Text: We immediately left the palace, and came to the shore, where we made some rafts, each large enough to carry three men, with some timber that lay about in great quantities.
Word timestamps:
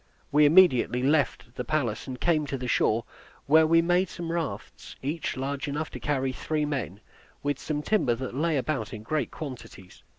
We 0.31 0.47
immediately 0.47 1.03
left 1.03 1.53
the 1.53 1.63
palace, 1.63 2.07
and 2.07 2.19
came 2.19 2.47
to 2.47 2.57
the 2.57 2.67
shore, 2.67 3.05
where 3.45 3.67
we 3.67 3.83
made 3.83 4.09
some 4.09 4.31
rafts, 4.31 4.95
each 5.03 5.37
large 5.37 5.67
enough 5.67 5.91
to 5.91 5.99
carry 5.99 6.31
three 6.31 6.65
men, 6.65 7.01
with 7.43 7.59
some 7.59 7.83
timber 7.83 8.15
that 8.15 8.33
lay 8.33 8.57
about 8.57 8.95
in 8.95 9.03
great 9.03 9.29
quantities. 9.29 10.01